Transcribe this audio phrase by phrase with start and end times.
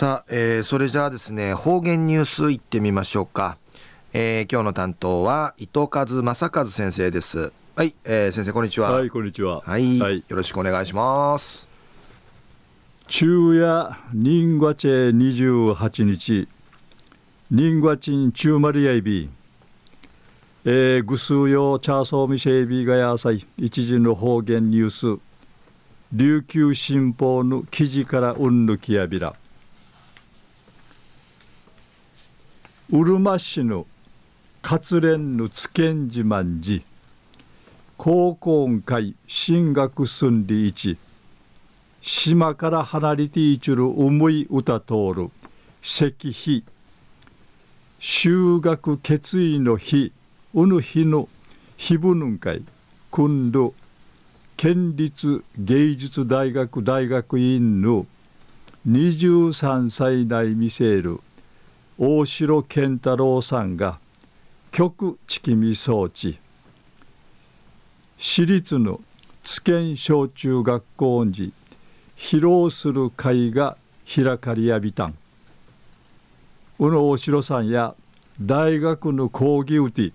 [0.00, 3.58] さあ、えー、それじゃあですね方言ニュースいってみましょうか、
[4.14, 7.52] えー、今日の担当は伊藤和正和先生です。
[7.76, 8.92] はい、えー、先生こんにちは。
[8.92, 9.60] はいこんにちは。
[9.60, 11.68] はい、はい、よろしくお願いします。
[13.08, 16.48] 昼夜人月チェ28日。
[17.50, 19.28] 人月チン中マリアイビ
[20.64, 23.46] えー、ぐすうよチャーソーミシェイビーがやさい。
[23.58, 25.20] 一時の方言ニュース。
[26.14, 29.34] 琉球新報の記事からうんぬきやびら
[32.92, 33.86] うるま市の
[34.62, 36.82] 活連の津堅寺万寺
[37.96, 40.98] 高校会進学寸理一
[42.00, 45.30] 島から離れていちる重い歌通る。
[45.82, 46.64] 石碑。
[48.00, 50.12] 修学決意の日
[50.54, 51.28] うぬ日の。
[51.76, 52.64] 日ぶぬんかい。
[53.12, 53.72] 今度。
[54.56, 58.06] 県立芸術大学大学院の。
[58.88, 61.20] 23歳内見せる。
[62.02, 63.98] 大城健太郎さんが
[64.72, 66.38] 極地きみ装置
[68.16, 69.02] 私立の
[69.42, 71.52] 津堅小中学校に
[72.16, 75.14] 披露する会が開かりやびたん。
[76.78, 77.94] 宇野大城さんや
[78.40, 80.14] 大学の講義うて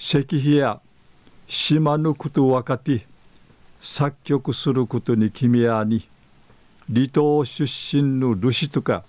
[0.00, 0.80] 石碑や
[1.46, 3.06] 島のこと若手
[3.80, 6.08] 作曲することに決めやに
[6.92, 9.04] 離島出身のルシとか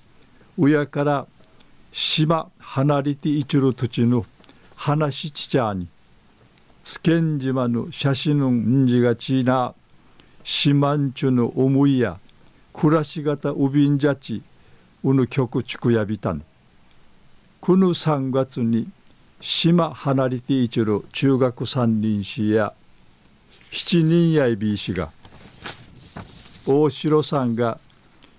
[0.56, 1.26] 親から
[1.96, 4.26] 島離れていちる土地の
[4.76, 5.88] 話ちちゃに
[6.84, 9.76] 津堅島の写真のんじがちな
[10.44, 12.18] 島んちゅの思いや
[12.74, 14.42] 暮らし方うびんじゃち
[15.04, 16.44] うぬ局地区やびたん。
[17.62, 18.90] この3月に
[19.40, 22.74] 島離れていちる中学三人士や
[23.72, 25.12] 七人やいびいしが
[26.66, 27.78] 大城さんが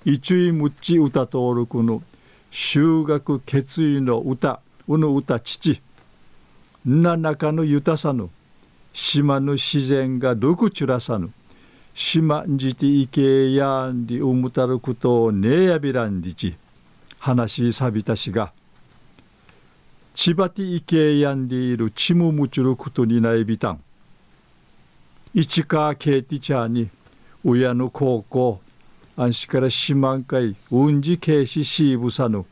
[0.05, 2.03] 一位むっち歌登録の
[2.57, 5.83] 修学決意の歌うぬ歌父。
[6.87, 8.31] な中の豊さぬ。
[8.93, 11.33] 島の自然がどくちらさぬ。
[11.95, 16.55] 島んじていけやんりうむたることをねやびらんりち。
[17.19, 18.53] 話しさびたしが。
[20.15, 23.81] 千葉ていけやんでいるちむむちることにないびたん。
[25.35, 26.89] 市川ケーティチャーに
[27.45, 28.61] 親の高校
[29.17, 32.45] 安心から四万回うんじけいししぶさぬ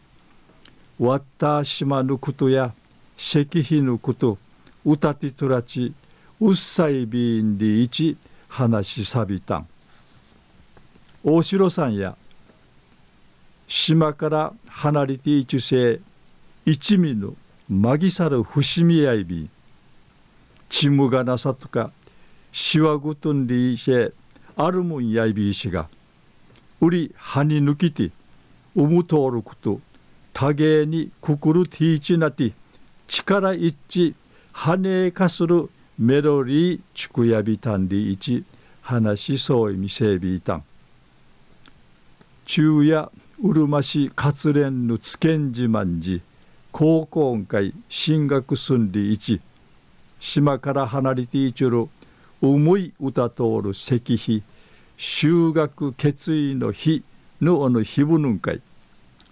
[0.99, 2.73] わった島のことや
[3.19, 4.39] 石碑のこと
[4.84, 5.93] 歌てとらち
[6.41, 8.17] うっさいびんでいち
[8.49, 9.67] 話しさびたん。
[11.25, 12.17] 大城さんや
[13.67, 16.01] 島から離れていちせ
[16.65, 17.34] 一味の
[17.69, 19.49] まぎさる伏見やいび。
[20.69, 21.91] ちむがなさとか
[22.53, 24.12] しわぐとんでいせ
[24.56, 25.89] あるもんやいびいしが。
[26.82, 28.10] 売り葉に抜きて
[28.75, 29.81] うむとおること
[30.32, 32.53] 多芸にくくるティーチなて
[33.06, 34.15] 力一致
[34.53, 38.44] 跳ねかするメロリーチクヤビタンリイチ
[38.81, 40.65] 話しそういみせびいたん
[42.47, 43.09] 昼夜
[43.44, 46.21] うるま市活連のつけんじまんじ
[46.72, 49.41] 高校会進学寸理一
[50.19, 51.88] 島から離れていちゅる
[52.41, 54.42] 重い歌通る石碑
[54.97, 57.03] 修学決意の日
[57.41, 58.60] のあの日ぶぬんかい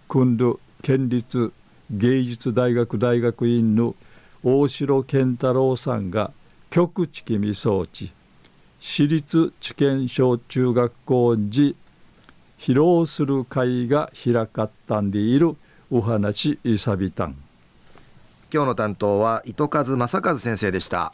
[0.09, 1.53] 今度県立
[1.91, 3.95] 芸術大学大学院の
[4.43, 6.33] 大城健太郎さんが
[6.71, 8.13] 局地きみ装置
[8.81, 11.77] 私立知見小中学校に
[12.59, 15.57] 披露する会が開かったんでいる
[15.91, 17.37] お話いさびたん
[18.53, 21.13] 今日の担当は糸数正和先生でした。